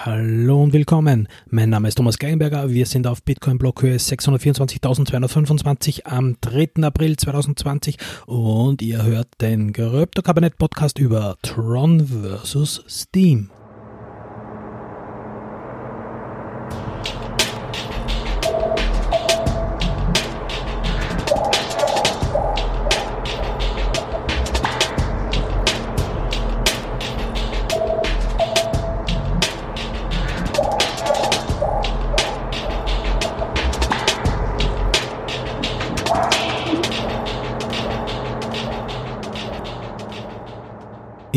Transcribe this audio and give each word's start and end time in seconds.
Hallo 0.00 0.62
und 0.62 0.72
willkommen. 0.72 1.26
Mein 1.50 1.70
Name 1.70 1.88
ist 1.88 1.96
Thomas 1.96 2.18
Geigenberger. 2.18 2.70
Wir 2.70 2.86
sind 2.86 3.08
auf 3.08 3.24
Bitcoin-Blockhöhe 3.24 3.96
624.225 3.96 6.04
am 6.04 6.36
3. 6.40 6.84
April 6.84 7.16
2020 7.16 7.96
und 8.26 8.80
ihr 8.80 9.02
hört 9.02 9.26
den 9.40 9.72
Krypto-Kabinett-Podcast 9.72 11.00
über 11.00 11.36
Tron 11.42 12.06
vs. 12.06 12.84
Steam. 12.88 13.50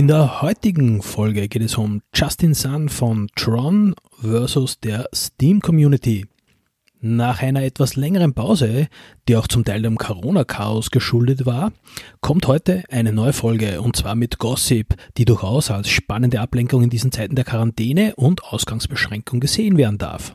In 0.02 0.08
der 0.08 0.42
heutigen 0.42 1.04
Folge 1.04 1.48
geht 1.48 1.62
es 1.62 1.78
um 1.78 2.02
Justin 2.12 2.56
Sun 2.56 2.90
von 2.90 3.30
Tron 3.36 3.94
versus 4.20 4.80
der 4.80 5.08
Steam 5.14 5.62
Community. 5.62 6.26
Nach 7.02 7.44
einer 7.44 7.62
etwas 7.62 7.96
längeren 7.96 8.34
Pause, 8.34 8.88
die 9.28 9.36
auch 9.36 9.48
zum 9.48 9.64
Teil 9.64 9.84
dem 9.84 10.00
Corona-Chaos 10.00 10.90
geschuldet 10.90 11.46
war, 11.46 11.72
kommt 12.20 12.48
heute 12.48 12.84
eine 12.90 13.14
neue 13.14 13.32
Folge 13.32 13.80
und 13.84 13.96
zwar 13.96 14.16
mit 14.16 14.40
Gossip, 14.40 14.96
die 15.18 15.26
durchaus 15.26 15.70
als 15.70 15.90
spannende 15.90 16.42
Ablenkung 16.42 16.82
in 16.82 16.90
diesen 16.90 17.12
Zeiten 17.12 17.36
der 17.36 17.46
Quarantäne 17.46 18.16
und 18.16 18.44
Ausgangsbeschränkung 18.44 19.40
gesehen 19.40 19.78
werden 19.78 20.00
darf. 20.00 20.34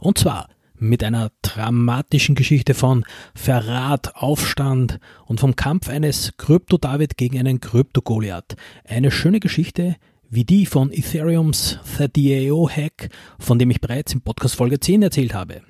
Und 0.00 0.16
zwar 0.16 0.48
mit 0.78 1.02
einer 1.02 1.30
dramatischen 1.42 2.34
Geschichte 2.34 2.74
von 2.74 3.04
Verrat, 3.34 4.16
Aufstand 4.16 4.98
und 5.26 5.40
vom 5.40 5.56
Kampf 5.56 5.88
eines 5.88 6.34
Krypto-David 6.36 7.16
gegen 7.16 7.38
einen 7.38 7.60
Krypto-Goliath. 7.60 8.56
Eine 8.84 9.10
schöne 9.10 9.40
Geschichte 9.40 9.96
wie 10.28 10.44
die 10.44 10.66
von 10.66 10.92
Ethereums 10.92 11.78
30AO-Hack, 11.96 13.10
von 13.38 13.58
dem 13.58 13.70
ich 13.70 13.80
bereits 13.80 14.12
in 14.12 14.20
Podcast 14.20 14.56
Folge 14.56 14.80
10 14.80 15.02
erzählt 15.02 15.34
habe. 15.34 15.62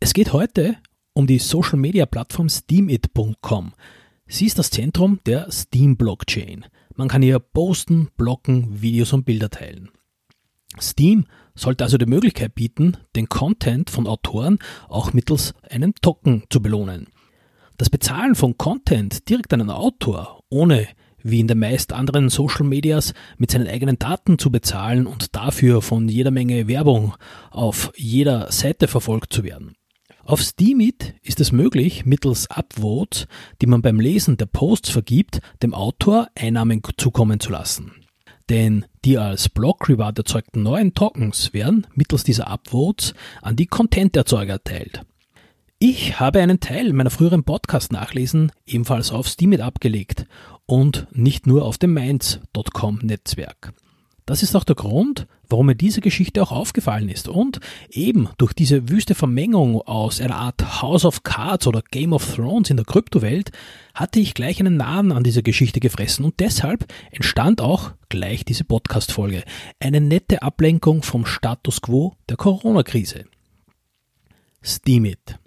Es 0.00 0.12
geht 0.12 0.32
heute 0.32 0.76
um 1.12 1.26
die 1.26 1.38
Social-Media-Plattform 1.38 2.48
Steamit.com. 2.48 3.72
Sie 4.26 4.46
ist 4.46 4.58
das 4.58 4.70
Zentrum 4.70 5.20
der 5.26 5.50
Steam-Blockchain. 5.50 6.66
Man 6.94 7.08
kann 7.08 7.22
hier 7.22 7.38
posten, 7.38 8.08
blocken, 8.16 8.82
Videos 8.82 9.12
und 9.12 9.24
Bilder 9.24 9.50
teilen. 9.50 9.90
Steam 10.80 11.26
sollte 11.58 11.84
also 11.84 11.98
die 11.98 12.06
Möglichkeit 12.06 12.54
bieten, 12.54 12.96
den 13.16 13.28
Content 13.28 13.90
von 13.90 14.06
Autoren 14.06 14.58
auch 14.88 15.12
mittels 15.12 15.54
einem 15.68 15.94
Token 15.94 16.44
zu 16.50 16.62
belohnen. 16.62 17.08
Das 17.76 17.90
Bezahlen 17.90 18.34
von 18.34 18.56
Content 18.58 19.28
direkt 19.28 19.52
an 19.52 19.60
einen 19.60 19.70
Autor, 19.70 20.42
ohne 20.48 20.88
wie 21.22 21.40
in 21.40 21.48
den 21.48 21.58
meist 21.58 21.92
anderen 21.92 22.28
Social 22.28 22.64
Medias 22.66 23.12
mit 23.36 23.50
seinen 23.50 23.66
eigenen 23.66 23.98
Daten 23.98 24.38
zu 24.38 24.50
bezahlen 24.50 25.06
und 25.06 25.34
dafür 25.34 25.82
von 25.82 26.08
jeder 26.08 26.30
Menge 26.30 26.68
Werbung 26.68 27.14
auf 27.50 27.92
jeder 27.96 28.50
Seite 28.52 28.88
verfolgt 28.88 29.32
zu 29.32 29.44
werden. 29.44 29.74
Auf 30.24 30.40
Steemit 30.40 31.14
ist 31.22 31.40
es 31.40 31.52
möglich, 31.52 32.04
mittels 32.04 32.50
Upvotes, 32.50 33.26
die 33.62 33.66
man 33.66 33.80
beim 33.80 33.98
Lesen 33.98 34.36
der 34.36 34.46
Posts 34.46 34.90
vergibt, 34.90 35.40
dem 35.62 35.72
Autor 35.72 36.28
Einnahmen 36.38 36.82
zukommen 36.98 37.40
zu 37.40 37.50
lassen. 37.50 37.92
Denn 38.48 38.86
die 39.04 39.18
als 39.18 39.48
Block 39.48 39.88
Reward 39.88 40.18
erzeugten 40.18 40.62
neuen 40.62 40.94
Tokens 40.94 41.52
werden 41.52 41.86
mittels 41.94 42.24
dieser 42.24 42.48
Upvotes 42.48 43.14
an 43.42 43.56
die 43.56 43.66
Content-Erzeuger 43.66 44.54
erteilt. 44.54 45.02
Ich 45.78 46.18
habe 46.18 46.40
einen 46.40 46.58
Teil 46.58 46.92
meiner 46.92 47.10
früheren 47.10 47.44
Podcast-Nachlesen 47.44 48.50
ebenfalls 48.66 49.12
auf 49.12 49.28
Steemit 49.28 49.60
abgelegt 49.60 50.26
und 50.66 51.06
nicht 51.12 51.46
nur 51.46 51.64
auf 51.64 51.78
dem 51.78 51.94
Mainz.com-Netzwerk. 51.94 53.72
Das 54.28 54.42
ist 54.42 54.54
auch 54.54 54.64
der 54.64 54.76
Grund, 54.76 55.26
warum 55.48 55.64
mir 55.64 55.74
diese 55.74 56.02
Geschichte 56.02 56.42
auch 56.42 56.52
aufgefallen 56.52 57.08
ist. 57.08 57.28
Und 57.28 57.60
eben 57.88 58.28
durch 58.36 58.52
diese 58.52 58.90
wüste 58.90 59.14
Vermengung 59.14 59.80
aus 59.80 60.20
einer 60.20 60.36
Art 60.36 60.82
House 60.82 61.06
of 61.06 61.22
Cards 61.22 61.66
oder 61.66 61.80
Game 61.90 62.12
of 62.12 62.34
Thrones 62.34 62.68
in 62.68 62.76
der 62.76 62.84
Kryptowelt 62.84 63.52
hatte 63.94 64.20
ich 64.20 64.34
gleich 64.34 64.60
einen 64.60 64.76
Namen 64.76 65.12
an 65.12 65.24
dieser 65.24 65.40
Geschichte 65.40 65.80
gefressen 65.80 66.26
und 66.26 66.40
deshalb 66.40 66.84
entstand 67.10 67.62
auch 67.62 67.92
gleich 68.10 68.44
diese 68.44 68.64
Podcast-Folge. 68.64 69.44
Eine 69.80 70.02
nette 70.02 70.42
Ablenkung 70.42 71.02
vom 71.02 71.24
Status 71.24 71.80
quo 71.80 72.14
der 72.28 72.36
Corona-Krise. 72.36 73.24
Steemit. 74.60 75.38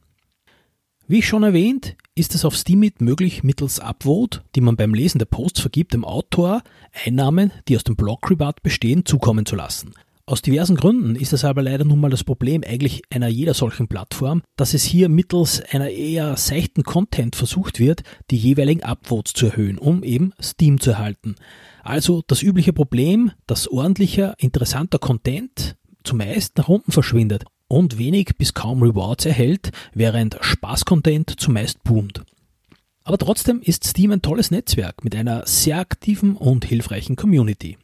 Wie 1.12 1.22
schon 1.22 1.44
erwähnt, 1.44 1.98
ist 2.16 2.36
es 2.36 2.46
auf 2.46 2.56
Steemit 2.56 3.02
möglich, 3.02 3.44
mittels 3.44 3.82
Upvote, 3.82 4.44
die 4.56 4.62
man 4.62 4.78
beim 4.78 4.94
Lesen 4.94 5.20
der 5.20 5.26
Posts 5.26 5.60
vergibt, 5.60 5.94
dem 5.94 6.06
Autor 6.06 6.62
Einnahmen, 7.06 7.52
die 7.68 7.76
aus 7.76 7.84
dem 7.84 7.98
Blog-Reward 7.98 8.64
bestehen, 8.64 9.06
zukommen 9.06 9.46
zu 9.46 9.58
lassen. 9.58 9.92
Aus 10.26 10.42
diversen 10.42 10.78
Gründen 10.78 11.18
ist 11.18 11.34
es 11.34 11.44
aber 11.44 11.64
leider 11.64 11.84
nun 11.84 12.00
mal 12.00 12.10
das 12.10 12.24
Problem 12.24 12.64
eigentlich 12.66 13.02
einer 13.10 13.28
jeder 13.28 13.54
solchen 13.54 13.90
Plattform, 13.90 14.42
dass 14.56 14.74
es 14.74 14.86
hier 14.86 15.10
mittels 15.10 15.62
einer 15.74 15.90
eher 15.90 16.38
seichten 16.38 16.84
Content 16.84 17.36
versucht 17.36 17.78
wird, 17.78 18.04
die 18.30 18.38
jeweiligen 18.38 18.84
Upvotes 18.84 19.34
zu 19.34 19.48
erhöhen, 19.48 19.80
um 19.80 20.04
eben 20.04 20.32
Steam 20.42 20.80
zu 20.80 20.92
erhalten. 20.92 21.36
Also 21.84 22.24
das 22.26 22.42
übliche 22.42 22.72
Problem, 22.72 23.34
dass 23.48 23.68
ordentlicher, 23.68 24.36
interessanter 24.38 24.98
Content 24.98 25.76
zumeist 26.06 26.58
nach 26.58 26.70
unten 26.70 26.94
verschwindet 26.94 27.44
und 27.72 27.98
wenig 27.98 28.38
bis 28.38 28.54
kaum 28.54 28.84
Rewards 28.84 29.26
erhält, 29.26 29.72
während 29.94 30.38
Spaßcontent 30.42 31.40
zumeist 31.40 31.84
boomt. 31.84 32.22
Aber 33.04 33.18
trotzdem 33.18 33.62
ist 33.62 33.86
Steam 33.86 34.12
ein 34.12 34.22
tolles 34.22 34.52
Netzwerk 34.52 35.04
mit 35.04 35.16
einer 35.16 35.48
sehr 35.48 35.80
aktiven 35.80 36.36
und 36.36 36.66
hilfreichen 36.66 37.16
Community. 37.16 37.78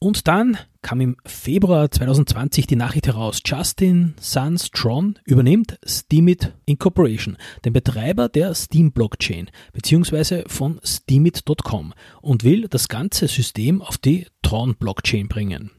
Und 0.00 0.28
dann 0.28 0.58
kam 0.82 1.00
im 1.00 1.16
Februar 1.26 1.90
2020 1.90 2.66
die 2.66 2.76
Nachricht 2.76 3.06
heraus, 3.06 3.40
Justin 3.44 4.14
Sunstron 4.18 5.18
übernimmt 5.24 5.78
Steemit 5.84 6.54
Incorporation, 6.64 7.36
den 7.64 7.74
Betreiber 7.74 8.28
der 8.28 8.54
Steam 8.54 8.92
Blockchain 8.92 9.50
bzw. 9.72 10.44
von 10.46 10.80
steemit.com 10.82 11.92
und 12.22 12.44
will 12.44 12.66
das 12.68 12.88
ganze 12.88 13.28
System 13.28 13.82
auf 13.82 13.98
die 13.98 14.26
Tron 14.42 14.74
Blockchain 14.74 15.28
bringen. 15.28 15.70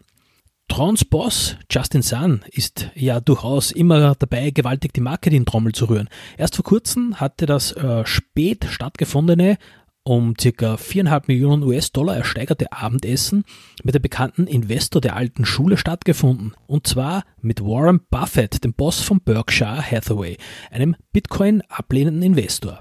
Trons 0.72 1.04
Boss 1.04 1.58
Justin 1.70 2.02
Sun 2.02 2.46
ist 2.50 2.92
ja 2.96 3.20
durchaus 3.20 3.74
immer 3.74 4.16
dabei, 4.16 4.52
gewaltig 4.52 4.94
die 4.94 5.02
Marketing-Trommel 5.02 5.74
zu 5.74 5.90
rühren. 5.90 6.08
Erst 6.38 6.56
vor 6.56 6.64
kurzem 6.64 7.20
hatte 7.20 7.46
das 7.46 7.74
äh, 7.74 8.06
spät 8.06 8.66
stattgefundene 8.70 9.58
um 10.04 10.34
ca. 10.34 10.76
4,5 10.76 11.24
Millionen 11.28 11.64
US-Dollar 11.64 12.16
ersteigerte 12.16 12.72
Abendessen 12.72 13.44
mit 13.84 13.96
dem 13.96 14.02
bekannten 14.02 14.48
Investor 14.48 15.02
der 15.02 15.18
alten 15.18 15.44
Schule 15.44 15.76
stattgefunden. 15.76 16.54
Und 16.68 16.88
zwar 16.88 17.26
mit 17.42 17.60
Warren 17.60 18.00
Buffett, 18.10 18.64
dem 18.64 18.74
Boss 18.74 19.02
von 19.02 19.20
Berkshire 19.20 19.81
Hathaway, 19.81 20.38
einem 20.72 20.96
Bitcoin 21.12 21.64
ablehnenden 21.68 22.24
Investor. 22.24 22.80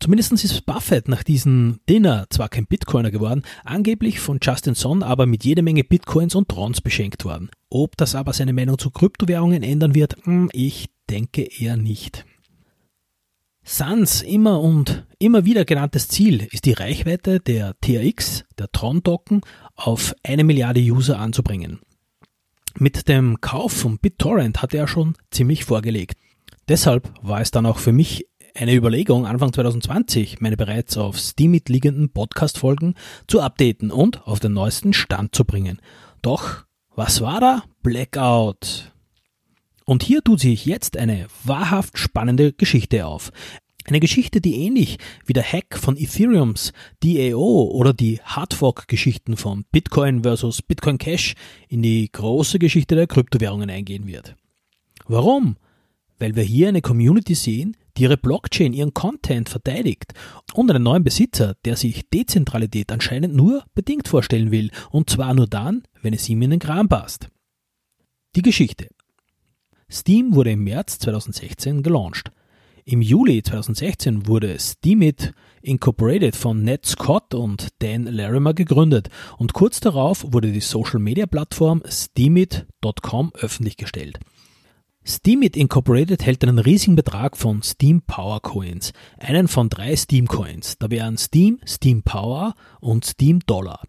Zumindest 0.00 0.32
ist 0.32 0.64
Buffett 0.64 1.08
nach 1.08 1.22
diesem 1.22 1.80
Dinner 1.86 2.26
zwar 2.30 2.48
kein 2.48 2.66
Bitcoiner 2.66 3.10
geworden, 3.10 3.42
angeblich 3.64 4.18
von 4.18 4.38
Justin 4.42 4.74
Son 4.74 5.02
aber 5.02 5.26
mit 5.26 5.44
jede 5.44 5.60
Menge 5.60 5.84
Bitcoins 5.84 6.34
und 6.34 6.48
Trons 6.48 6.80
beschenkt 6.80 7.26
worden. 7.26 7.50
Ob 7.68 7.98
das 7.98 8.14
aber 8.14 8.32
seine 8.32 8.54
Meinung 8.54 8.78
zu 8.78 8.90
Kryptowährungen 8.90 9.62
ändern 9.62 9.94
wird, 9.94 10.16
hm, 10.24 10.48
ich 10.54 10.88
denke 11.10 11.42
eher 11.42 11.76
nicht. 11.76 12.24
Sans 13.62 14.22
immer 14.22 14.60
und 14.62 15.06
immer 15.18 15.44
wieder 15.44 15.66
genanntes 15.66 16.08
Ziel 16.08 16.48
ist 16.50 16.64
die 16.64 16.72
Reichweite 16.72 17.38
der 17.38 17.76
TRX, 17.82 18.44
der 18.58 18.72
Tron-Token, 18.72 19.42
auf 19.76 20.14
eine 20.22 20.44
Milliarde 20.44 20.80
User 20.80 21.18
anzubringen. 21.18 21.78
Mit 22.78 23.06
dem 23.06 23.42
Kauf 23.42 23.72
von 23.72 23.98
BitTorrent 23.98 24.62
hat 24.62 24.72
er 24.72 24.88
schon 24.88 25.14
ziemlich 25.30 25.66
vorgelegt. 25.66 26.16
Deshalb 26.68 27.12
war 27.20 27.42
es 27.42 27.50
dann 27.50 27.66
auch 27.66 27.78
für 27.78 27.92
mich 27.92 28.29
eine 28.60 28.74
Überlegung, 28.74 29.24
Anfang 29.24 29.54
2020 29.54 30.42
meine 30.42 30.58
bereits 30.58 30.98
auf 30.98 31.16
Steamit 31.16 31.70
liegenden 31.70 32.10
Podcast-Folgen 32.10 32.94
zu 33.26 33.40
updaten 33.40 33.90
und 33.90 34.26
auf 34.26 34.38
den 34.38 34.52
neuesten 34.52 34.92
Stand 34.92 35.34
zu 35.34 35.46
bringen. 35.46 35.80
Doch, 36.20 36.66
was 36.94 37.22
war 37.22 37.40
da? 37.40 37.62
Blackout. 37.82 38.92
Und 39.86 40.02
hier 40.02 40.22
tut 40.22 40.40
sich 40.40 40.66
jetzt 40.66 40.98
eine 40.98 41.26
wahrhaft 41.42 41.96
spannende 41.96 42.52
Geschichte 42.52 43.06
auf. 43.06 43.32
Eine 43.86 43.98
Geschichte, 43.98 44.42
die 44.42 44.56
ähnlich 44.56 44.98
wie 45.24 45.32
der 45.32 45.42
Hack 45.42 45.78
von 45.78 45.96
Ethereums 45.96 46.74
DAO 47.02 47.70
oder 47.72 47.94
die 47.94 48.20
Hardfork-Geschichten 48.22 49.38
von 49.38 49.64
Bitcoin 49.72 50.22
versus 50.22 50.60
Bitcoin 50.60 50.98
Cash 50.98 51.34
in 51.68 51.80
die 51.80 52.12
große 52.12 52.58
Geschichte 52.58 52.94
der 52.94 53.06
Kryptowährungen 53.06 53.70
eingehen 53.70 54.06
wird. 54.06 54.36
Warum? 55.06 55.56
Weil 56.18 56.36
wir 56.36 56.42
hier 56.42 56.68
eine 56.68 56.82
Community 56.82 57.34
sehen, 57.34 57.74
ihre 58.00 58.16
Blockchain, 58.16 58.72
ihren 58.72 58.94
Content 58.94 59.48
verteidigt 59.48 60.14
und 60.54 60.70
einen 60.70 60.82
neuen 60.82 61.04
Besitzer, 61.04 61.54
der 61.64 61.76
sich 61.76 62.08
Dezentralität 62.08 62.90
anscheinend 62.90 63.34
nur 63.34 63.64
bedingt 63.74 64.08
vorstellen 64.08 64.50
will. 64.50 64.70
Und 64.90 65.10
zwar 65.10 65.34
nur 65.34 65.46
dann, 65.46 65.82
wenn 66.00 66.14
es 66.14 66.28
ihm 66.28 66.42
in 66.42 66.50
den 66.50 66.60
Kram 66.60 66.88
passt. 66.88 67.28
Die 68.36 68.42
Geschichte. 68.42 68.88
Steam 69.90 70.34
wurde 70.34 70.52
im 70.52 70.64
März 70.64 71.00
2016 71.00 71.82
gelauncht. 71.82 72.30
Im 72.84 73.02
Juli 73.02 73.42
2016 73.42 74.26
wurde 74.26 74.58
Steemit 74.58 75.34
Incorporated 75.62 76.34
von 76.34 76.62
Ned 76.62 76.86
Scott 76.86 77.34
und 77.34 77.68
Dan 77.80 78.04
Larimer 78.04 78.54
gegründet 78.54 79.10
und 79.36 79.52
kurz 79.52 79.80
darauf 79.80 80.32
wurde 80.32 80.50
die 80.52 80.60
Social-Media-Plattform 80.60 81.82
Steemit.com 81.86 83.32
öffentlich 83.34 83.76
gestellt. 83.76 84.18
Steemit 85.02 85.56
Incorporated 85.56 86.24
hält 86.24 86.44
einen 86.44 86.58
riesigen 86.58 86.94
Betrag 86.94 87.36
von 87.36 87.62
Steam 87.62 88.02
Power 88.02 88.40
Coins, 88.40 88.92
einen 89.18 89.48
von 89.48 89.70
drei 89.70 89.96
Steam 89.96 90.26
Coins. 90.28 90.76
Da 90.78 90.90
wären 90.90 91.16
Steam, 91.16 91.58
Steam 91.66 92.02
Power 92.02 92.54
und 92.80 93.06
Steam 93.06 93.40
Dollar. 93.40 93.82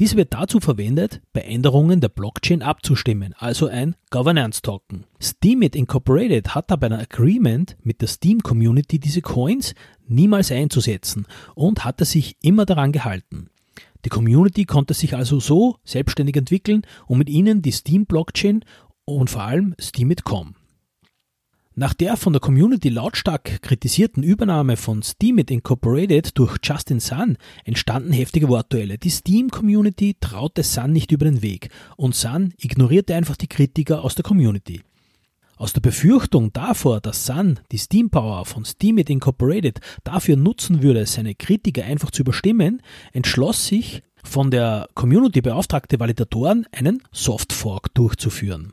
Dies 0.00 0.16
wird 0.16 0.32
dazu 0.32 0.60
verwendet, 0.60 1.20
bei 1.32 1.42
Änderungen 1.42 2.00
der 2.00 2.08
Blockchain 2.08 2.62
abzustimmen, 2.62 3.34
also 3.38 3.68
ein 3.68 3.94
Governance 4.10 4.62
Token. 4.62 5.04
Steemit 5.20 5.76
Incorporated 5.76 6.54
hat 6.54 6.72
aber 6.72 6.86
ein 6.86 6.92
Agreement 6.94 7.76
mit 7.82 8.00
der 8.00 8.08
Steam 8.08 8.40
Community, 8.40 8.98
diese 8.98 9.20
Coins 9.20 9.74
niemals 10.08 10.50
einzusetzen 10.50 11.26
und 11.54 11.84
hatte 11.84 12.06
sich 12.06 12.36
immer 12.40 12.64
daran 12.64 12.90
gehalten. 12.90 13.50
Die 14.04 14.10
Community 14.10 14.64
konnte 14.64 14.94
sich 14.94 15.14
also 15.14 15.40
so 15.40 15.76
selbstständig 15.84 16.36
entwickeln 16.36 16.82
und 17.06 17.18
mit 17.18 17.28
ihnen 17.28 17.62
die 17.62 17.72
Steam 17.72 18.06
Blockchain 18.06 18.64
und 19.04 19.30
vor 19.30 19.42
allem 19.42 19.74
Steemit.com. 19.78 20.54
Nach 21.76 21.92
der 21.92 22.16
von 22.16 22.32
der 22.32 22.38
Community 22.38 22.88
lautstark 22.88 23.60
kritisierten 23.60 24.22
Übernahme 24.22 24.76
von 24.76 25.02
Steemit 25.02 25.50
Incorporated 25.50 26.38
durch 26.38 26.56
Justin 26.62 27.00
Sun 27.00 27.36
entstanden 27.64 28.12
heftige 28.12 28.48
Wortduelle. 28.48 28.96
Die 28.96 29.10
Steam-Community 29.10 30.14
traute 30.20 30.62
Sun 30.62 30.92
nicht 30.92 31.10
über 31.10 31.24
den 31.24 31.42
Weg 31.42 31.70
und 31.96 32.14
Sun 32.14 32.54
ignorierte 32.58 33.16
einfach 33.16 33.34
die 33.34 33.48
Kritiker 33.48 34.04
aus 34.04 34.14
der 34.14 34.22
Community. 34.22 34.82
Aus 35.56 35.72
der 35.72 35.80
Befürchtung 35.80 36.52
davor, 36.52 37.00
dass 37.00 37.26
Sun 37.26 37.58
die 37.72 37.78
Steam 37.78 38.08
Power 38.08 38.44
von 38.44 38.64
Steemit 38.64 39.10
Incorporated 39.10 39.80
dafür 40.04 40.36
nutzen 40.36 40.80
würde, 40.80 41.06
seine 41.06 41.34
Kritiker 41.34 41.84
einfach 41.84 42.12
zu 42.12 42.22
überstimmen, 42.22 42.82
entschloss 43.12 43.66
sich 43.66 44.04
von 44.22 44.52
der 44.52 44.88
Community 44.94 45.40
beauftragte 45.40 45.98
Validatoren 45.98 46.66
einen 46.70 47.02
Softfork 47.10 47.92
durchzuführen. 47.94 48.72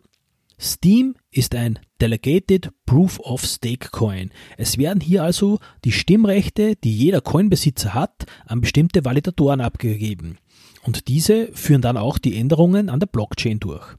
Steam 0.63 1.15
ist 1.31 1.55
ein 1.55 1.79
Delegated 1.99 2.69
Proof 2.85 3.19
of 3.19 3.43
Stake 3.43 3.89
Coin. 3.89 4.29
Es 4.57 4.77
werden 4.77 5.01
hier 5.01 5.23
also 5.23 5.57
die 5.83 5.91
Stimmrechte, 5.91 6.75
die 6.75 6.95
jeder 6.95 7.19
Coinbesitzer 7.19 7.95
hat, 7.95 8.27
an 8.45 8.61
bestimmte 8.61 9.03
Validatoren 9.03 9.59
abgegeben. 9.59 10.37
Und 10.83 11.07
diese 11.07 11.47
führen 11.53 11.81
dann 11.81 11.97
auch 11.97 12.19
die 12.19 12.37
Änderungen 12.37 12.89
an 12.89 12.99
der 12.99 13.07
Blockchain 13.07 13.59
durch. 13.59 13.95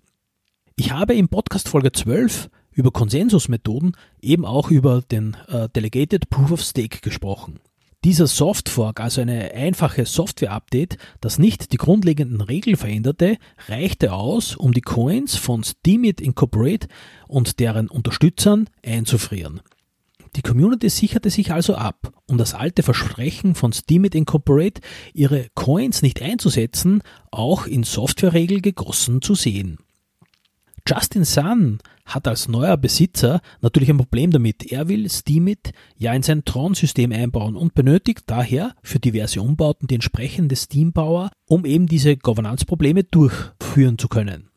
Ich 0.77 0.93
habe 0.93 1.15
im 1.15 1.29
Podcast 1.29 1.69
Folge 1.69 1.91
12 1.91 2.49
über 2.71 2.93
Konsensusmethoden 2.93 3.97
eben 4.21 4.45
auch 4.45 4.71
über 4.71 5.03
den 5.03 5.37
äh, 5.49 5.69
Delegated 5.69 6.31
Proof 6.31 6.53
of 6.53 6.63
Stake 6.63 7.01
gesprochen. 7.01 7.59
Dieser 8.05 8.27
Softfork, 8.27 8.99
also 8.99 9.21
eine 9.21 9.55
einfache 9.55 10.07
Software-Update, 10.07 10.99
das 11.21 11.39
nicht 11.39 11.73
die 11.73 11.77
grundlegenden 11.77 12.41
Regeln 12.41 12.77
veränderte, 12.77 13.39
reichte 13.69 14.13
aus, 14.13 14.57
um 14.57 14.73
die 14.73 14.81
Coins 14.81 15.37
von 15.37 15.63
Steemit 15.63 16.21
Incorporate 16.21 16.89
und 17.29 17.61
deren 17.61 17.89
Unterstützern 17.89 18.69
einzufrieren. 18.85 19.61
Die 20.35 20.43
Community 20.43 20.89
sicherte 20.89 21.31
sich 21.31 21.53
also 21.53 21.77
ab, 21.77 22.13
um 22.27 22.39
das 22.39 22.55
alte 22.55 22.83
Versprechen 22.83 23.55
von 23.55 23.73
Steemit 23.73 24.17
Incorporate, 24.17 24.81
ihre 25.13 25.47
Coins 25.55 26.03
nicht 26.03 26.23
einzusetzen, 26.23 27.03
auch 27.31 27.67
in 27.67 27.85
Softwareregel 27.85 28.63
gegossen 28.63 29.23
zu 29.23 29.37
sehen. 29.37 29.79
Justin 30.87 31.25
Sun 31.25 31.79
hat 32.05 32.27
als 32.27 32.49
neuer 32.49 32.77
Besitzer 32.77 33.41
natürlich 33.61 33.89
ein 33.89 33.99
Problem 33.99 34.33
damit. 34.33 34.73
Er 34.73 34.89
will 34.89 35.09
Steemit 35.09 35.73
ja 35.97 36.13
in 36.13 36.23
sein 36.23 36.45
Tron-System 36.45 37.13
einbauen 37.13 37.57
und 37.57 37.75
benötigt 37.75 38.25
daher 38.27 38.75
für 38.83 38.99
diverse 38.99 39.41
Umbauten 39.41 39.87
die 39.87 39.95
entsprechende 39.95 40.57
Steam-Power, 40.57 41.31
um 41.47 41.65
eben 41.65 41.87
diese 41.87 42.17
Governance-Probleme 42.17 43.05
durchführen 43.05 43.99
zu 43.99 44.09
können. 44.09 44.49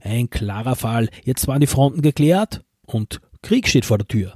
Ein 0.00 0.28
klarer 0.28 0.76
Fall. 0.76 1.08
Jetzt 1.24 1.48
waren 1.48 1.62
die 1.62 1.66
Fronten 1.66 2.02
geklärt 2.02 2.62
und 2.84 3.22
Krieg 3.40 3.66
steht 3.66 3.86
vor 3.86 3.98
der 3.98 4.08
Tür. 4.08 4.34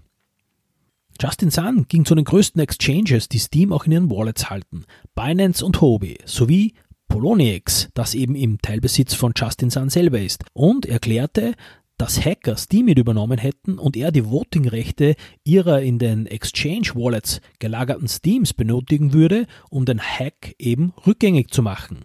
Justin 1.20 1.50
Sun 1.50 1.86
ging 1.88 2.04
zu 2.04 2.14
den 2.14 2.24
größten 2.24 2.62
Exchanges, 2.62 3.28
die 3.28 3.40
Steam 3.40 3.72
auch 3.72 3.84
in 3.84 3.92
ihren 3.92 4.10
Wallets 4.10 4.48
halten, 4.48 4.84
Binance 5.14 5.66
und 5.66 5.80
Hobie, 5.80 6.18
sowie 6.24 6.74
Poloniex, 7.08 7.88
das 7.94 8.14
eben 8.14 8.34
im 8.34 8.60
Teilbesitz 8.60 9.14
von 9.14 9.32
Justin 9.36 9.70
Sun 9.70 9.88
selber 9.88 10.20
ist, 10.20 10.44
und 10.52 10.86
erklärte, 10.86 11.54
dass 11.98 12.24
Hacker 12.24 12.56
Steemit 12.56 12.98
übernommen 12.98 13.38
hätten 13.38 13.78
und 13.78 13.96
er 13.96 14.12
die 14.12 14.24
Votingrechte 14.24 15.16
ihrer 15.42 15.82
in 15.82 15.98
den 15.98 16.26
Exchange 16.26 16.92
Wallets 16.94 17.40
gelagerten 17.58 18.08
Steams 18.08 18.54
benötigen 18.54 19.12
würde, 19.12 19.46
um 19.68 19.84
den 19.84 20.00
Hack 20.00 20.54
eben 20.58 20.94
rückgängig 21.06 21.50
zu 21.50 21.62
machen. 21.62 22.04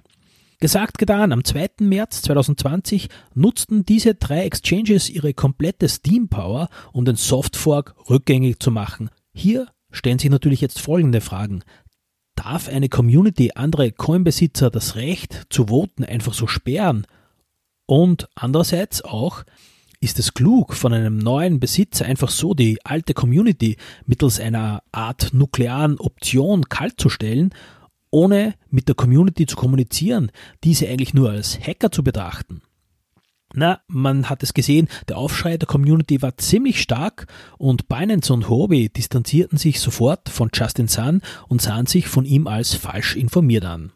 Gesagt, 0.60 0.98
getan, 0.98 1.32
am 1.32 1.44
2. 1.44 1.72
März 1.82 2.22
2020 2.24 3.10
nutzten 3.36 3.86
diese 3.86 4.16
drei 4.16 4.46
Exchanges 4.46 5.10
ihre 5.10 5.34
komplette 5.34 5.88
Steam 5.90 6.30
Power, 6.30 6.70
um 6.92 7.06
den 7.06 7.18
Softfork 7.18 7.96
rückgängig 8.10 8.60
zu 8.60 8.72
machen. 8.72 9.10
Hier 9.34 9.68
stellen 9.92 10.20
sich 10.20 10.30
natürlich 10.30 10.62
jetzt 10.62 10.80
folgende 10.80 11.22
Fragen. 11.22 11.64
Darf 12.36 12.68
eine 12.68 12.90
Community 12.90 13.52
andere 13.56 13.92
Coinbesitzer 13.92 14.70
das 14.70 14.96
Recht 14.96 15.46
zu 15.50 15.68
voten 15.68 16.04
einfach 16.04 16.34
so 16.34 16.48
sperren? 16.48 17.06
Und 17.86 18.28
andererseits 18.36 19.04
auch, 19.04 19.44
ist 20.00 20.20
es 20.20 20.34
klug, 20.34 20.74
von 20.74 20.94
einem 20.94 21.18
neuen 21.18 21.60
Besitzer 21.60 22.06
einfach 22.06 22.30
so 22.30 22.54
die 22.54 22.84
alte 22.84 23.14
Community 23.14 23.78
mittels 24.06 24.40
einer 24.40 24.84
Art 24.92 25.34
nuklearen 25.34 25.98
Option 26.00 26.66
kalt 26.70 27.00
zu 27.00 27.10
stellen, 27.10 27.54
ohne 28.12 28.56
mit 28.70 28.88
der 28.88 28.96
Community 28.96 29.46
zu 29.46 29.56
kommunizieren, 29.56 30.32
diese 30.64 30.88
eigentlich 30.88 31.14
nur 31.14 31.30
als 31.30 31.60
Hacker 31.60 31.92
zu 31.92 32.04
betrachten? 32.04 32.62
Na, 33.56 33.82
man 33.88 34.30
hat 34.30 34.42
es 34.42 34.56
gesehen, 34.56 34.88
der 35.08 35.18
Aufschrei 35.18 35.58
der 35.58 35.68
Community 35.68 36.22
war 36.24 36.38
ziemlich 36.38 36.82
stark 36.82 37.28
und 37.60 37.88
Binance 37.88 38.34
und 38.34 38.50
Huobi 38.50 38.90
distanzierten 38.90 39.60
sich 39.60 39.80
sofort 39.80 40.28
von 40.30 40.50
Justin 40.52 40.88
Sun 40.88 41.22
und 41.48 41.62
sahen 41.62 41.86
sich 41.86 42.08
von 42.08 42.26
ihm 42.26 42.48
als 42.48 42.74
falsch 42.74 43.16
informiert 43.16 43.66
an. 43.66 43.92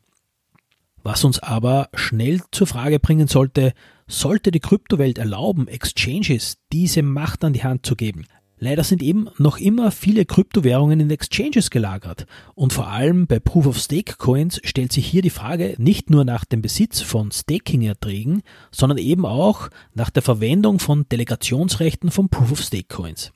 Was 1.01 1.23
uns 1.23 1.39
aber 1.39 1.89
schnell 1.95 2.41
zur 2.51 2.67
Frage 2.67 2.99
bringen 2.99 3.27
sollte, 3.27 3.73
sollte 4.05 4.51
die 4.51 4.59
Kryptowelt 4.59 5.17
erlauben, 5.17 5.67
Exchanges 5.67 6.59
diese 6.71 7.01
Macht 7.01 7.43
an 7.43 7.53
die 7.53 7.63
Hand 7.63 7.85
zu 7.85 7.95
geben. 7.95 8.25
Leider 8.59 8.83
sind 8.83 9.03
eben 9.03 9.29
noch 9.37 9.59
immer 9.59 9.91
viele 9.91 10.25
Kryptowährungen 10.25 10.99
in 10.99 11.11
Exchanges 11.11 11.69
gelagert. 11.69 12.25
Und 12.55 12.73
vor 12.73 12.87
allem 12.87 13.27
bei 13.27 13.39
Proof 13.39 13.67
of 13.67 13.77
Stake 13.77 14.15
Coins 14.17 14.59
stellt 14.63 14.91
sich 14.91 15.05
hier 15.05 15.21
die 15.21 15.29
Frage 15.29 15.75
nicht 15.77 16.09
nur 16.09 16.25
nach 16.25 16.43
dem 16.43 16.63
Besitz 16.63 17.01
von 17.01 17.31
Staking-Erträgen, 17.31 18.41
sondern 18.71 18.97
eben 18.97 19.25
auch 19.25 19.69
nach 19.93 20.09
der 20.09 20.23
Verwendung 20.23 20.79
von 20.79 21.07
Delegationsrechten 21.07 22.09
von 22.09 22.29
Proof 22.29 22.53
of 22.53 22.61
Stake 22.61 22.87
Coins. 22.87 23.31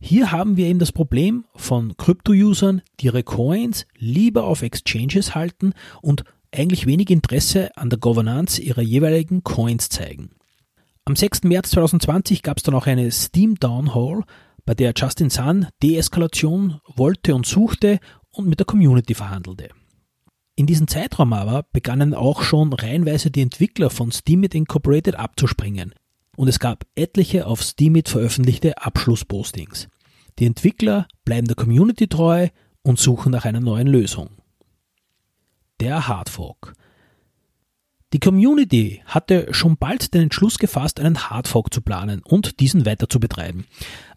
Hier 0.00 0.32
haben 0.32 0.56
wir 0.56 0.66
eben 0.66 0.80
das 0.80 0.92
Problem 0.92 1.44
von 1.54 1.96
Krypto-Usern, 1.96 2.82
die 3.00 3.06
ihre 3.06 3.22
Coins 3.22 3.86
lieber 3.96 4.44
auf 4.44 4.62
Exchanges 4.62 5.36
halten 5.36 5.72
und 6.02 6.24
eigentlich 6.52 6.86
wenig 6.86 7.10
Interesse 7.10 7.76
an 7.76 7.90
der 7.90 7.98
Governance 7.98 8.60
ihrer 8.60 8.82
jeweiligen 8.82 9.44
Coins 9.44 9.88
zeigen. 9.88 10.30
Am 11.04 11.16
6. 11.16 11.44
März 11.44 11.70
2020 11.70 12.42
gab 12.42 12.56
es 12.56 12.62
dann 12.62 12.74
auch 12.74 12.86
eine 12.86 13.10
Steam 13.10 13.56
Down 13.56 13.94
Hall, 13.94 14.24
bei 14.64 14.74
der 14.74 14.92
Justin 14.96 15.30
Sun 15.30 15.66
Deeskalation 15.82 16.80
wollte 16.96 17.34
und 17.34 17.46
suchte 17.46 18.00
und 18.30 18.48
mit 18.48 18.58
der 18.58 18.66
Community 18.66 19.14
verhandelte. 19.14 19.70
In 20.56 20.66
diesem 20.66 20.88
Zeitraum 20.88 21.32
aber 21.32 21.64
begannen 21.72 22.14
auch 22.14 22.42
schon 22.42 22.72
reihenweise 22.72 23.30
die 23.30 23.42
Entwickler 23.42 23.90
von 23.90 24.12
Steemit 24.12 24.54
Incorporated 24.54 25.16
abzuspringen 25.16 25.94
und 26.36 26.48
es 26.48 26.58
gab 26.58 26.84
etliche 26.94 27.46
auf 27.46 27.62
Steemit 27.62 28.08
veröffentlichte 28.08 28.78
Abschlusspostings. 28.78 29.88
Die 30.38 30.46
Entwickler 30.46 31.06
bleiben 31.24 31.46
der 31.46 31.56
Community 31.56 32.08
treu 32.08 32.48
und 32.82 32.98
suchen 32.98 33.32
nach 33.32 33.44
einer 33.44 33.60
neuen 33.60 33.86
Lösung 33.86 34.30
der 35.80 36.08
Hardfork. 36.08 36.74
Die 38.14 38.20
Community 38.20 39.02
hatte 39.06 39.48
schon 39.50 39.76
bald 39.76 40.14
den 40.14 40.22
Entschluss 40.22 40.58
gefasst, 40.58 41.00
einen 41.00 41.30
Hardfork 41.30 41.74
zu 41.74 41.80
planen 41.80 42.22
und 42.22 42.60
diesen 42.60 42.86
weiter 42.86 43.08
zu 43.08 43.18
betreiben. 43.18 43.66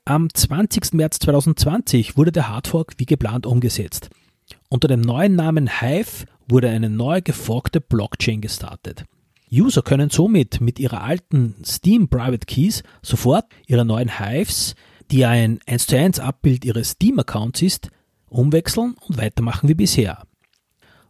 Am 0.06 0.32
20. 0.32 0.94
März 0.94 1.18
2020 1.18 2.16
wurde 2.16 2.32
der 2.32 2.48
Hardfork 2.48 2.94
wie 2.98 3.08
geplant 3.08 3.48
umgesetzt. 3.48 4.12
Unter 4.70 4.88
dem 4.88 5.01
neuen 5.01 5.36
Namen 5.36 5.82
Hive 5.82 6.27
wurde 6.48 6.70
eine 6.70 6.92
neu 6.92 7.22
geforkte 7.24 7.82
Blockchain 7.82 8.39
gestartet. 8.39 9.04
User 9.51 9.82
können 9.82 10.12
somit 10.12 10.62
mit 10.62 10.77
ihrer 10.77 11.01
alten 11.01 11.56
Steam 11.66 12.08
Private 12.08 12.46
Keys 12.46 12.84
sofort 13.01 13.46
ihre 13.66 13.84
neuen 13.84 14.20
Hives, 14.20 14.75
die 15.10 15.25
ein 15.25 15.60
1 15.66 15.88
zu 15.88 15.98
1 15.98 16.20
Abbild 16.20 16.66
ihres 16.66 16.92
Steam 16.92 17.18
Accounts 17.18 17.63
ist, 17.63 17.89
umwechseln 18.30 18.94
und 19.08 19.18
weitermachen 19.18 19.68
wie 19.68 19.74
bisher. 19.74 20.26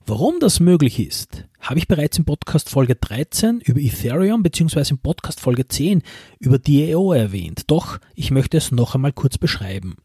Warum 0.09 0.39
das 0.39 0.61
möglich 0.61 0.99
ist, 0.99 1.43
habe 1.59 1.79
ich 1.79 1.89
bereits 1.89 2.17
in 2.17 2.23
Podcast 2.23 2.69
Folge 2.69 2.95
13 2.95 3.59
über 3.59 3.81
Ethereum 3.81 4.41
bzw. 4.41 4.91
in 4.91 4.99
Podcast 4.99 5.41
Folge 5.41 5.67
10 5.67 6.01
über 6.39 6.59
DAO 6.59 7.11
erwähnt, 7.11 7.63
doch 7.67 7.99
ich 8.15 8.31
möchte 8.31 8.55
es 8.55 8.71
noch 8.71 8.95
einmal 8.95 9.11
kurz 9.11 9.37
beschreiben. 9.37 9.97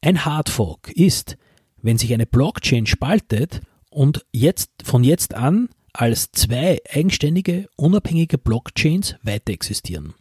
Ein 0.00 0.24
Hardfork 0.24 0.92
ist, 0.92 1.38
wenn 1.78 1.98
sich 1.98 2.14
eine 2.14 2.24
Blockchain 2.24 2.86
spaltet 2.86 3.62
und 3.90 4.24
jetzt 4.30 4.70
von 4.84 5.02
jetzt 5.02 5.34
an 5.34 5.70
als 5.92 6.30
zwei 6.30 6.78
eigenständige, 6.88 7.68
unabhängige 7.74 8.38
Blockchains 8.38 9.16
weiter 9.24 9.52
existieren. 9.52 10.14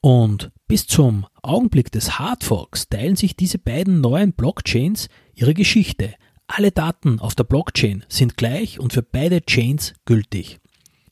Und 0.00 0.50
bis 0.66 0.88
zum 0.88 1.26
Augenblick 1.42 1.92
des 1.92 2.18
Hardforks 2.18 2.88
teilen 2.88 3.14
sich 3.14 3.36
diese 3.36 3.60
beiden 3.60 4.00
neuen 4.00 4.32
Blockchains 4.32 5.08
ihre 5.32 5.54
Geschichte, 5.54 6.14
alle 6.46 6.70
Daten 6.70 7.20
auf 7.20 7.34
der 7.34 7.44
Blockchain 7.44 8.04
sind 8.08 8.36
gleich 8.36 8.78
und 8.78 8.92
für 8.92 9.02
beide 9.02 9.42
Chains 9.42 9.94
gültig. 10.04 10.60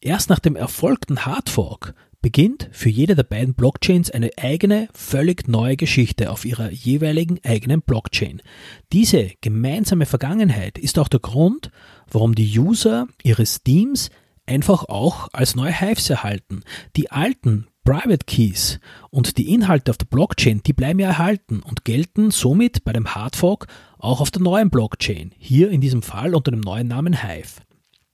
Erst 0.01 0.31
nach 0.31 0.39
dem 0.39 0.57
erfolgten 0.57 1.25
Hardfork 1.25 1.95
beginnt 2.21 2.69
für 2.73 2.89
jede 2.89 3.17
der 3.17 3.25
beiden 3.25 3.55
Blockchains 3.55 4.11
eine 4.11 4.31
eigene, 4.37 4.89
völlig 4.95 5.49
neue 5.49 5.77
Geschichte 5.77 6.31
auf 6.31 6.45
ihrer 6.45 6.71
jeweiligen 6.71 7.41
eigenen 7.45 7.83
Blockchain. 7.83 8.43
Diese 8.93 9.33
gemeinsame 9.41 10.07
Vergangenheit 10.07 10.79
ist 10.79 10.99
auch 10.99 11.09
der 11.09 11.21
Grund, 11.21 11.71
warum 12.11 12.35
die 12.35 12.59
User 12.59 13.09
ihres 13.23 13.63
Teams 13.63 14.11
einfach 14.47 14.85
auch 14.85 15.29
als 15.33 15.57
neue 15.57 15.79
Hives 15.79 16.11
erhalten. 16.11 16.63
Die 16.97 17.11
alten 17.11 17.67
Private 17.85 18.25
Keys 18.27 18.79
und 19.11 19.39
die 19.39 19.53
Inhalte 19.53 19.91
auf 19.91 19.99
der 19.99 20.07
Blockchain, 20.07 20.63
die 20.65 20.73
bleiben 20.73 21.01
ja 21.01 21.09
erhalten 21.09 21.61
und 21.61 21.85
gelten 21.85 22.31
somit 22.31 22.85
bei 22.85 22.93
dem 22.93 23.15
Hardfork 23.15 23.67
auch 24.03 24.21
auf 24.21 24.31
der 24.31 24.43
neuen 24.43 24.69
Blockchain, 24.69 25.33
hier 25.39 25.71
in 25.71 25.81
diesem 25.81 26.03
Fall 26.03 26.35
unter 26.35 26.51
dem 26.51 26.61
neuen 26.61 26.89
Namen 26.89 27.23
Hive. 27.23 27.63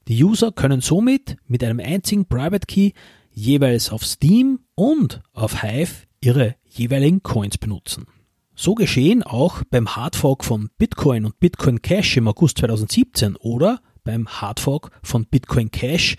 Die 0.07 0.23
User 0.23 0.53
können 0.53 0.81
somit 0.81 1.37
mit 1.47 1.65
einem 1.65 1.81
einzigen 1.81 2.27
Private 2.27 2.67
Key 2.67 2.93
jeweils 3.33 3.91
auf 3.91 4.05
Steam 4.05 4.61
und 4.75 5.23
auf 5.33 5.63
Hive 5.63 6.07
ihre 6.21 6.57
jeweiligen 6.69 7.23
Coins 7.23 7.57
benutzen. 7.57 8.07
So 8.55 8.75
geschehen 8.75 9.23
auch 9.23 9.63
beim 9.71 9.97
Hardfork 9.97 10.45
von 10.45 10.69
Bitcoin 10.79 11.25
und 11.25 11.41
Bitcoin 11.41 11.81
Cash 11.81 12.17
im 12.19 12.29
August 12.29 12.59
2017 12.59 13.37
oder 13.37 13.81
beim 14.05 14.29
Hardfork 14.29 14.91
von 15.03 15.27
Bitcoin 15.27 15.71
Cash 15.71 16.17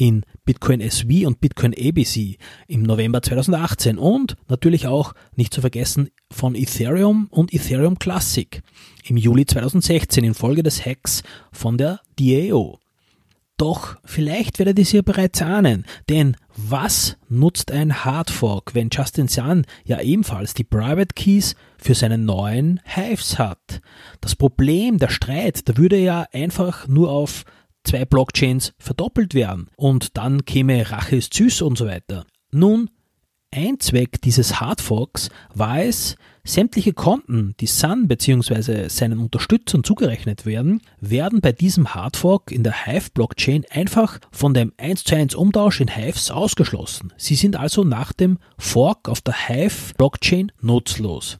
in 0.00 0.24
Bitcoin 0.46 0.80
SV 0.80 1.26
und 1.26 1.40
Bitcoin 1.40 1.74
ABC 1.74 2.38
im 2.66 2.82
November 2.82 3.20
2018 3.20 3.98
und 3.98 4.34
natürlich 4.48 4.86
auch 4.86 5.12
nicht 5.36 5.52
zu 5.52 5.60
vergessen 5.60 6.08
von 6.30 6.54
Ethereum 6.54 7.28
und 7.30 7.52
Ethereum 7.52 7.98
Classic 7.98 8.62
im 9.04 9.18
Juli 9.18 9.44
2016 9.44 10.24
infolge 10.24 10.62
des 10.62 10.86
Hacks 10.86 11.22
von 11.52 11.76
der 11.76 12.00
DAO. 12.18 12.80
Doch 13.58 13.96
vielleicht 14.06 14.58
werdet 14.58 14.78
ihr 14.78 14.84
es 14.84 14.92
ja 14.92 15.02
bereits 15.02 15.42
ahnen, 15.42 15.84
denn 16.08 16.34
was 16.56 17.18
nutzt 17.28 17.70
ein 17.70 18.02
Hardfork, 18.02 18.74
wenn 18.74 18.88
Justin 18.90 19.28
Sun 19.28 19.66
ja 19.84 20.00
ebenfalls 20.00 20.54
die 20.54 20.64
Private 20.64 21.14
Keys 21.14 21.56
für 21.76 21.94
seine 21.94 22.16
neuen 22.16 22.80
Hives 22.84 23.38
hat? 23.38 23.82
Das 24.22 24.34
Problem, 24.34 24.96
der 24.96 25.10
Streit, 25.10 25.68
da 25.68 25.76
würde 25.76 25.98
ja 25.98 26.24
einfach 26.32 26.88
nur 26.88 27.10
auf 27.10 27.44
zwei 27.90 28.04
Blockchains 28.04 28.72
verdoppelt 28.78 29.34
werden 29.34 29.68
und 29.76 30.16
dann 30.16 30.44
käme 30.44 30.88
Rache 30.92 31.16
ist 31.16 31.34
süß 31.34 31.62
und 31.62 31.76
so 31.76 31.86
weiter. 31.86 32.24
Nun, 32.52 32.88
ein 33.50 33.80
Zweck 33.80 34.22
dieses 34.22 34.60
Hardforks 34.60 35.28
war 35.52 35.82
es, 35.82 36.14
sämtliche 36.44 36.92
Konten, 36.92 37.56
die 37.58 37.66
Sun 37.66 38.06
bzw. 38.06 38.88
seinen 38.88 39.18
Unterstützern 39.18 39.82
zugerechnet 39.82 40.46
werden, 40.46 40.82
werden 41.00 41.40
bei 41.40 41.50
diesem 41.50 41.92
Hardfork 41.92 42.52
in 42.52 42.62
der 42.62 42.86
Hive-Blockchain 42.86 43.64
einfach 43.70 44.20
von 44.30 44.54
dem 44.54 44.72
1 44.76 45.02
zu 45.02 45.16
1 45.16 45.34
Umtausch 45.34 45.80
in 45.80 45.88
Hives 45.88 46.30
ausgeschlossen. 46.30 47.12
Sie 47.16 47.34
sind 47.34 47.56
also 47.56 47.82
nach 47.82 48.12
dem 48.12 48.38
Fork 48.56 49.08
auf 49.08 49.20
der 49.20 49.48
Hive-Blockchain 49.48 50.52
nutzlos. 50.60 51.38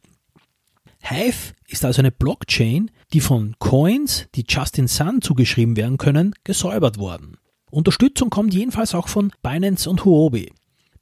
Hive 1.00 1.54
ist 1.68 1.84
also 1.84 2.02
eine 2.02 2.10
Blockchain, 2.10 2.90
die 3.12 3.20
von 3.20 3.54
Coins, 3.58 4.26
die 4.34 4.44
Justin 4.48 4.88
Sun 4.88 5.20
zugeschrieben 5.20 5.76
werden 5.76 5.98
können, 5.98 6.34
gesäubert 6.44 6.98
worden. 6.98 7.36
Unterstützung 7.70 8.30
kommt 8.30 8.54
jedenfalls 8.54 8.94
auch 8.94 9.08
von 9.08 9.32
Binance 9.42 9.88
und 9.88 10.04
Huobi. 10.04 10.52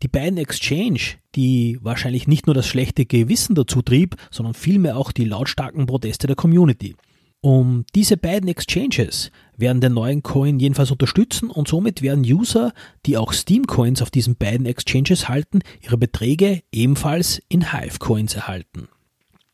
Die 0.02 0.08
beiden 0.08 0.38
Exchange, 0.38 1.00
die 1.34 1.78
wahrscheinlich 1.82 2.28
nicht 2.28 2.46
nur 2.46 2.54
das 2.54 2.66
schlechte 2.66 3.04
Gewissen 3.04 3.54
dazu 3.54 3.82
trieb, 3.82 4.16
sondern 4.30 4.54
vielmehr 4.54 4.96
auch 4.96 5.12
die 5.12 5.24
lautstarken 5.24 5.86
Proteste 5.86 6.26
der 6.26 6.36
Community. 6.36 6.94
Um 7.40 7.84
diese 7.94 8.16
beiden 8.16 8.48
Exchanges 8.48 9.30
werden 9.56 9.80
den 9.80 9.94
neuen 9.94 10.22
Coin 10.22 10.58
jedenfalls 10.58 10.90
unterstützen 10.90 11.50
und 11.50 11.68
somit 11.68 12.02
werden 12.02 12.24
User, 12.24 12.72
die 13.06 13.16
auch 13.16 13.32
Steam 13.32 13.66
Coins 13.66 14.02
auf 14.02 14.10
diesen 14.10 14.36
beiden 14.36 14.66
Exchanges 14.66 15.28
halten, 15.28 15.60
ihre 15.80 15.98
Beträge 15.98 16.62
ebenfalls 16.72 17.40
in 17.48 17.72
Hive 17.72 17.98
Coins 17.98 18.34
erhalten. 18.34 18.88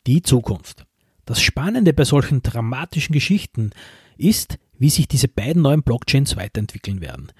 Die 0.07 0.21
Zukunft. 0.21 0.85
Das 1.25 1.41
Spannende 1.41 1.93
bei 1.93 2.05
solchen 2.05 2.43
dramatischen 2.43 3.13
Geschichten 3.13 3.71
ist, 4.17 4.57
wie 4.77 4.89
sich 4.89 5.07
diese 5.07 5.27
beiden 5.27 5.61
neuen 5.61 5.83
Blockchains 5.83 6.35
weiterentwickeln 6.35 7.01
werden. 7.01 7.31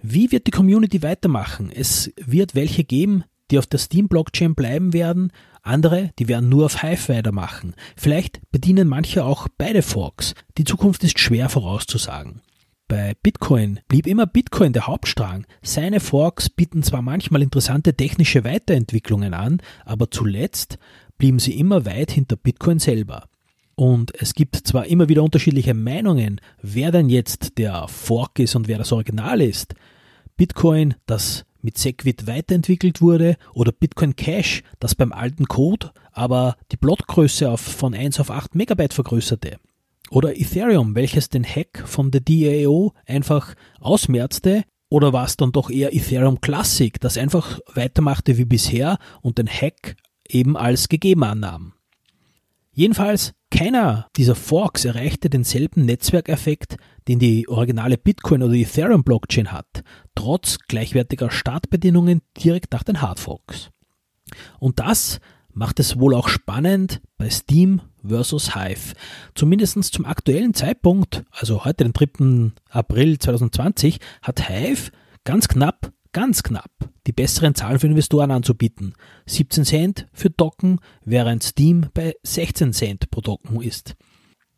Wie 0.00 0.30
wird 0.30 0.46
die 0.46 0.52
Community 0.52 1.02
weitermachen? 1.02 1.70
Es 1.70 2.12
wird 2.16 2.54
welche 2.54 2.84
geben, 2.84 3.24
die 3.50 3.58
auf 3.58 3.66
der 3.66 3.78
Steam-Blockchain 3.78 4.54
bleiben 4.54 4.92
werden, 4.92 5.32
andere, 5.62 6.10
die 6.18 6.28
werden 6.28 6.48
nur 6.48 6.66
auf 6.66 6.82
Hive 6.82 7.12
weitermachen. 7.12 7.74
Vielleicht 7.96 8.40
bedienen 8.50 8.88
manche 8.88 9.24
auch 9.24 9.48
beide 9.58 9.82
Forks. 9.82 10.34
Die 10.56 10.64
Zukunft 10.64 11.04
ist 11.04 11.18
schwer 11.18 11.48
vorauszusagen. 11.48 12.42
Bei 12.86 13.14
Bitcoin 13.22 13.80
blieb 13.86 14.06
immer 14.06 14.26
Bitcoin 14.26 14.72
der 14.72 14.86
Hauptstrang. 14.86 15.46
Seine 15.60 16.00
Forks 16.00 16.48
bieten 16.48 16.82
zwar 16.82 17.02
manchmal 17.02 17.42
interessante 17.42 17.94
technische 17.94 18.44
Weiterentwicklungen 18.44 19.34
an, 19.34 19.60
aber 19.84 20.10
zuletzt 20.10 20.78
blieben 21.18 21.38
sie 21.38 21.58
immer 21.58 21.84
weit 21.84 22.10
hinter 22.10 22.36
Bitcoin 22.36 22.78
selber. 22.78 23.28
Und 23.74 24.12
es 24.20 24.34
gibt 24.34 24.56
zwar 24.56 24.86
immer 24.86 25.08
wieder 25.08 25.22
unterschiedliche 25.22 25.74
Meinungen, 25.74 26.40
wer 26.62 26.90
denn 26.90 27.08
jetzt 27.08 27.58
der 27.58 27.86
Fork 27.86 28.38
ist 28.38 28.56
und 28.56 28.66
wer 28.66 28.78
das 28.78 28.92
Original 28.92 29.40
ist. 29.40 29.74
Bitcoin, 30.36 30.94
das 31.06 31.44
mit 31.60 31.76
Segwit 31.78 32.26
weiterentwickelt 32.26 33.00
wurde, 33.00 33.36
oder 33.52 33.72
Bitcoin 33.72 34.16
Cash, 34.16 34.62
das 34.78 34.94
beim 34.94 35.12
alten 35.12 35.46
Code 35.46 35.90
aber 36.18 36.56
die 36.72 36.76
Plotgröße 36.76 37.48
auf, 37.48 37.60
von 37.60 37.94
1 37.94 38.18
auf 38.18 38.32
8 38.32 38.56
Megabyte 38.56 38.92
vergrößerte. 38.92 39.58
Oder 40.10 40.36
Ethereum, 40.36 40.96
welches 40.96 41.28
den 41.28 41.44
Hack 41.44 41.84
von 41.86 42.10
der 42.10 42.22
DAO 42.22 42.92
einfach 43.06 43.54
ausmerzte, 43.78 44.64
oder 44.90 45.12
war 45.12 45.26
es 45.26 45.36
dann 45.36 45.52
doch 45.52 45.70
eher 45.70 45.94
Ethereum 45.94 46.40
Classic, 46.40 46.98
das 46.98 47.18
einfach 47.18 47.60
weitermachte 47.72 48.36
wie 48.36 48.46
bisher 48.46 48.98
und 49.22 49.38
den 49.38 49.46
Hack 49.46 49.96
eben 50.28 50.56
als 50.56 50.88
gegeben 50.88 51.24
annahm. 51.24 51.72
Jedenfalls, 52.72 53.32
keiner 53.50 54.08
dieser 54.16 54.34
Forks 54.34 54.84
erreichte 54.84 55.30
denselben 55.30 55.84
Netzwerkeffekt, 55.84 56.76
den 57.08 57.18
die 57.18 57.48
originale 57.48 57.98
Bitcoin 57.98 58.42
oder 58.42 58.54
Ethereum 58.54 59.02
Blockchain 59.02 59.50
hat, 59.50 59.82
trotz 60.14 60.58
gleichwertiger 60.68 61.30
Startbedingungen 61.30 62.20
direkt 62.36 62.72
nach 62.72 62.84
den 62.84 63.02
Hardforks. 63.02 63.70
Und 64.60 64.78
das 64.78 65.18
macht 65.52 65.80
es 65.80 65.98
wohl 65.98 66.14
auch 66.14 66.28
spannend 66.28 67.00
bei 67.16 67.28
Steam 67.30 67.80
versus 68.06 68.54
Hive. 68.54 68.94
Zumindest 69.34 69.82
zum 69.82 70.04
aktuellen 70.04 70.54
Zeitpunkt, 70.54 71.24
also 71.32 71.64
heute 71.64 71.84
den 71.84 71.92
3. 71.92 72.52
April 72.70 73.18
2020, 73.18 73.98
hat 74.22 74.48
Hive 74.48 74.92
ganz 75.24 75.48
knapp 75.48 75.92
ganz 76.12 76.42
knapp 76.42 76.70
die 77.06 77.12
besseren 77.12 77.54
Zahlen 77.54 77.78
für 77.78 77.86
Investoren 77.86 78.30
anzubieten. 78.30 78.94
17 79.26 79.64
Cent 79.64 80.06
für 80.12 80.30
Docken, 80.30 80.80
während 81.04 81.42
Steam 81.42 81.86
bei 81.94 82.14
16 82.22 82.72
Cent 82.72 83.10
pro 83.10 83.22
Docken 83.22 83.62
ist. 83.62 83.96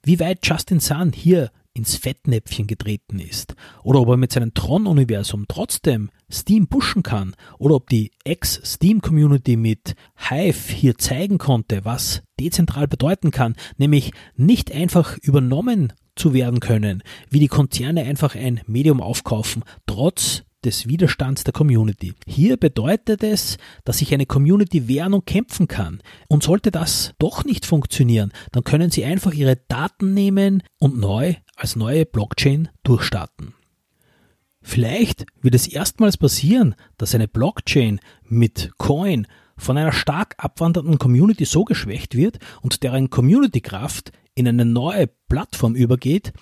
Wie 0.02 0.18
weit 0.18 0.40
Justin 0.42 0.80
Sun 0.80 1.12
hier 1.12 1.50
ins 1.72 1.96
Fettnäpfchen 1.96 2.66
getreten 2.66 3.20
ist 3.20 3.54
oder 3.84 4.00
ob 4.00 4.08
er 4.08 4.16
mit 4.16 4.32
seinem 4.32 4.54
Tron-Universum 4.54 5.44
trotzdem 5.46 6.10
Steam 6.30 6.66
pushen 6.66 7.02
kann 7.02 7.36
oder 7.58 7.76
ob 7.76 7.88
die 7.88 8.10
Ex-Steam-Community 8.24 9.56
mit 9.56 9.94
Hive 10.16 10.72
hier 10.72 10.98
zeigen 10.98 11.38
konnte, 11.38 11.84
was 11.84 12.22
dezentral 12.40 12.88
bedeuten 12.88 13.30
kann, 13.30 13.54
nämlich 13.76 14.12
nicht 14.36 14.72
einfach 14.72 15.16
übernommen 15.18 15.92
zu 16.16 16.34
werden 16.34 16.60
können, 16.60 17.02
wie 17.30 17.38
die 17.38 17.48
Konzerne 17.48 18.02
einfach 18.02 18.34
ein 18.34 18.60
Medium 18.66 19.00
aufkaufen, 19.00 19.62
trotz 19.86 20.42
des 20.64 20.86
Widerstands 20.88 21.44
der 21.44 21.52
Community. 21.52 22.14
Hier 22.26 22.56
bedeutet 22.56 23.22
es, 23.22 23.56
dass 23.84 23.98
sich 23.98 24.12
eine 24.12 24.26
Community 24.26 24.88
wehren 24.88 25.14
und 25.14 25.26
kämpfen 25.26 25.68
kann. 25.68 26.02
Und 26.28 26.42
sollte 26.42 26.70
das 26.70 27.12
doch 27.18 27.44
nicht 27.44 27.66
funktionieren, 27.66 28.32
dann 28.52 28.64
können 28.64 28.90
Sie 28.90 29.04
einfach 29.04 29.32
Ihre 29.32 29.56
Daten 29.68 30.14
nehmen 30.14 30.62
und 30.78 30.98
neu 30.98 31.34
als 31.56 31.76
neue 31.76 32.06
Blockchain 32.06 32.68
durchstarten. 32.82 33.54
Vielleicht 34.62 35.24
wird 35.40 35.54
es 35.54 35.66
erstmals 35.66 36.18
passieren, 36.18 36.74
dass 36.98 37.14
eine 37.14 37.28
Blockchain 37.28 38.00
mit 38.24 38.72
Coin 38.76 39.26
von 39.56 39.76
einer 39.76 39.92
stark 39.92 40.34
abwandernden 40.38 40.98
Community 40.98 41.44
so 41.44 41.64
geschwächt 41.64 42.14
wird 42.14 42.38
und 42.62 42.82
deren 42.82 43.10
Community-Kraft 43.10 44.12
in 44.34 44.48
eine 44.48 44.64
neue 44.64 45.08
Plattform 45.28 45.74
übergeht, 45.74 46.32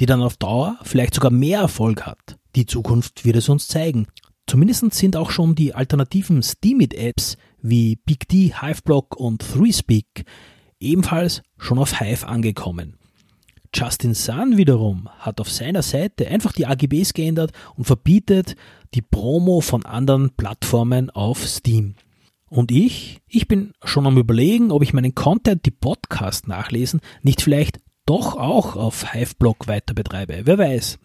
die 0.00 0.06
dann 0.06 0.22
auf 0.22 0.36
Dauer 0.36 0.78
vielleicht 0.82 1.14
sogar 1.14 1.30
mehr 1.30 1.60
Erfolg 1.60 2.06
hat. 2.06 2.38
Die 2.58 2.66
Zukunft 2.66 3.24
wird 3.24 3.36
es 3.36 3.48
uns 3.48 3.68
zeigen. 3.68 4.08
Zumindest 4.48 4.92
sind 4.92 5.14
auch 5.14 5.30
schon 5.30 5.54
die 5.54 5.76
alternativen 5.76 6.42
Steemit-Apps 6.42 7.36
wie 7.62 7.94
BigD, 7.94 8.60
Hiveblock 8.60 9.14
und 9.14 9.42
ThreeSpeak 9.42 10.24
ebenfalls 10.80 11.42
schon 11.56 11.78
auf 11.78 12.00
Hive 12.00 12.26
angekommen. 12.26 12.98
Justin 13.72 14.12
Sun 14.12 14.56
wiederum 14.56 15.08
hat 15.20 15.40
auf 15.40 15.48
seiner 15.52 15.82
Seite 15.82 16.26
einfach 16.26 16.50
die 16.50 16.66
AGBs 16.66 17.14
geändert 17.14 17.52
und 17.76 17.84
verbietet 17.84 18.56
die 18.92 19.02
Promo 19.02 19.60
von 19.60 19.86
anderen 19.86 20.30
Plattformen 20.30 21.10
auf 21.10 21.46
Steam. 21.46 21.94
Und 22.48 22.72
ich, 22.72 23.20
ich 23.28 23.46
bin 23.46 23.72
schon 23.84 24.04
am 24.04 24.18
überlegen, 24.18 24.72
ob 24.72 24.82
ich 24.82 24.92
meinen 24.92 25.14
Content, 25.14 25.64
die 25.64 25.70
Podcast 25.70 26.48
nachlesen, 26.48 27.02
nicht 27.22 27.40
vielleicht 27.40 27.78
doch 28.04 28.36
auch 28.36 28.74
auf 28.74 29.12
Hiveblock 29.12 29.68
weiter 29.68 29.94
betreibe. 29.94 30.40
Wer 30.42 30.58
weiß. 30.58 30.98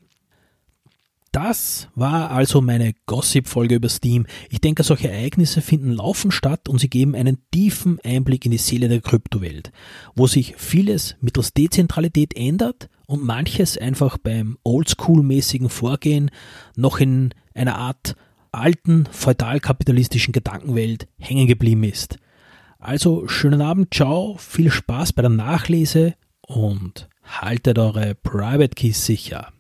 Das 1.34 1.90
war 1.96 2.30
also 2.30 2.62
meine 2.62 2.94
Gossip-Folge 3.08 3.74
über 3.76 3.90
Steam. 3.90 4.28
Ich 4.52 4.62
denke, 4.62 4.84
solche 4.84 5.10
Ereignisse 5.10 5.62
finden 5.62 5.92
laufend 5.92 6.32
statt 6.32 6.70
und 6.70 6.78
sie 6.78 6.92
geben 6.92 7.16
einen 7.16 7.40
tiefen 7.50 8.00
Einblick 8.04 8.46
in 8.46 8.52
die 8.52 8.60
Seele 8.60 8.88
der 8.88 9.02
Kryptowelt, 9.02 9.72
wo 10.16 10.28
sich 10.28 10.54
vieles 10.58 11.16
mittels 11.22 11.52
Dezentralität 11.52 12.36
ändert 12.38 12.88
und 13.08 13.24
manches 13.24 13.80
einfach 13.80 14.20
beim 14.20 14.60
oldschool-mäßigen 14.64 15.70
Vorgehen 15.70 16.30
noch 16.76 17.00
in 17.00 17.34
einer 17.56 17.80
Art 17.80 18.16
alten 18.52 19.08
feudalkapitalistischen 19.12 20.34
Gedankenwelt 20.34 21.08
hängen 21.18 21.48
geblieben 21.48 21.84
ist. 21.84 22.18
Also 22.78 23.28
schönen 23.28 23.64
Abend, 23.64 23.92
ciao, 23.92 24.38
viel 24.38 24.70
Spaß 24.70 25.14
bei 25.14 25.24
der 25.24 25.32
Nachlese 25.32 26.14
und 26.46 27.10
haltet 27.24 27.80
eure 27.80 28.14
Private 28.14 28.76
Keys 28.76 29.04
sicher. 29.04 29.52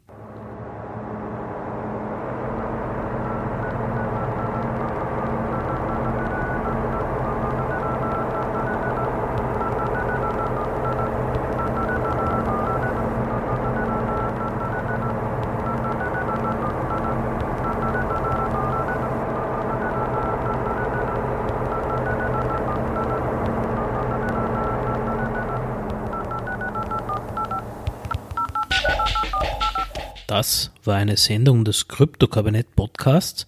Das 30.36 30.72
war 30.84 30.96
eine 30.96 31.16
Sendung 31.16 31.63
des 31.63 31.88
Krypto-Kabinett 31.88 32.75
Podcasts. 32.75 33.46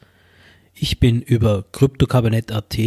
Ich 0.75 1.00
bin 1.00 1.20
über 1.20 1.65
Kryptokabinett.at 1.72 2.77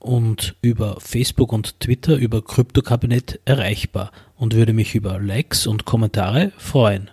und 0.00 0.56
über 0.60 0.96
Facebook 0.98 1.52
und 1.52 1.78
Twitter 1.78 2.16
über 2.16 2.42
Kryptokabinett 2.42 3.38
erreichbar 3.44 4.10
und 4.34 4.54
würde 4.54 4.72
mich 4.72 4.96
über 4.96 5.20
Likes 5.20 5.68
und 5.68 5.84
Kommentare 5.84 6.50
freuen. 6.58 7.12